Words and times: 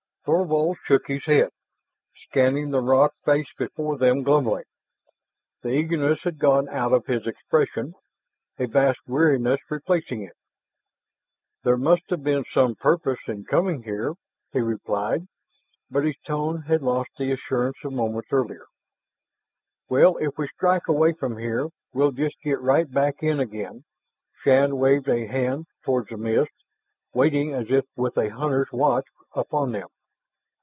Thorvald 0.23 0.77
shook 0.83 1.07
his 1.07 1.25
head, 1.25 1.49
scanning 2.15 2.69
the 2.69 2.79
rock 2.79 3.15
face 3.25 3.51
before 3.57 3.97
them 3.97 4.21
glumly. 4.21 4.65
The 5.63 5.69
eagerness 5.69 6.21
had 6.21 6.37
gone 6.37 6.69
out 6.69 6.93
of 6.93 7.07
his 7.07 7.25
expression, 7.25 7.95
a 8.59 8.67
vast 8.67 8.99
weariness 9.07 9.59
replacing 9.67 10.21
it. 10.21 10.37
"There 11.63 11.75
must 11.75 12.07
have 12.11 12.21
been 12.23 12.45
some 12.45 12.75
purpose 12.75 13.17
in 13.25 13.45
coming 13.45 13.81
here," 13.81 14.13
he 14.53 14.59
replied, 14.59 15.27
but 15.89 16.05
his 16.05 16.17
tone 16.23 16.61
had 16.61 16.83
lost 16.83 17.09
the 17.17 17.31
assurance 17.31 17.77
of 17.83 17.93
moments 17.93 18.31
earlier. 18.31 18.67
"Well, 19.89 20.17
if 20.17 20.37
we 20.37 20.47
strike 20.49 20.87
away 20.87 21.13
from 21.13 21.39
here, 21.39 21.69
we'll 21.93 22.11
just 22.11 22.39
get 22.43 22.61
right 22.61 22.89
back 22.89 23.23
in 23.23 23.39
again." 23.39 23.85
Shann 24.43 24.77
waved 24.77 25.09
a 25.09 25.25
hand 25.25 25.65
toward 25.83 26.09
the 26.09 26.17
mist, 26.17 26.53
waiting 27.11 27.55
as 27.55 27.71
if 27.71 27.85
with 27.95 28.19
a 28.19 28.29
hunter's 28.29 28.71
watch 28.71 29.07
upon 29.33 29.71
them. 29.71 29.87